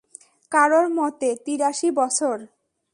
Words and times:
কারও 0.51 0.81
মতে, 0.97 1.29
তিরাশি 1.45 1.89
বছর। 1.91 2.37